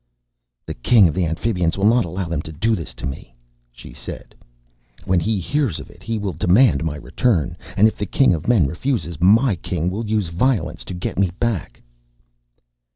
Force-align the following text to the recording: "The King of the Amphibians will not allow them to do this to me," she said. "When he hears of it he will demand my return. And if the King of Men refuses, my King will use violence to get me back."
"The 0.65 0.73
King 0.73 1.07
of 1.07 1.13
the 1.13 1.27
Amphibians 1.27 1.77
will 1.77 1.85
not 1.85 2.05
allow 2.05 2.27
them 2.27 2.41
to 2.41 2.51
do 2.51 2.75
this 2.75 2.95
to 2.95 3.05
me," 3.05 3.35
she 3.71 3.93
said. 3.93 4.33
"When 5.05 5.19
he 5.19 5.39
hears 5.39 5.79
of 5.79 5.91
it 5.91 6.01
he 6.01 6.17
will 6.17 6.33
demand 6.33 6.83
my 6.83 6.95
return. 6.95 7.55
And 7.77 7.87
if 7.87 7.97
the 7.99 8.07
King 8.07 8.33
of 8.33 8.47
Men 8.47 8.65
refuses, 8.65 9.21
my 9.21 9.55
King 9.57 9.91
will 9.91 10.07
use 10.09 10.29
violence 10.29 10.83
to 10.85 10.95
get 10.95 11.19
me 11.19 11.29
back." 11.39 11.83